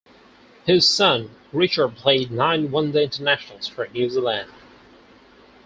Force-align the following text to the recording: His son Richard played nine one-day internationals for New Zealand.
His 0.65 0.87
son 0.89 1.29
Richard 1.53 1.95
played 1.95 2.31
nine 2.31 2.71
one-day 2.71 3.03
internationals 3.03 3.67
for 3.67 3.85
New 3.89 4.09
Zealand. 4.09 4.49